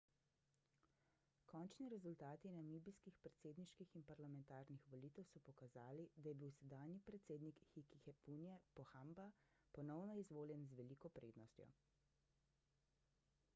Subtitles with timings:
[1.49, 8.55] končni rezultati namibijskih predsedniških in parlamentarnih volitev so pokazali da je bil sedanji predsednik hifikepunye
[8.79, 9.29] pohamba
[9.79, 11.69] ponovno izvoljen z veliko prednostjo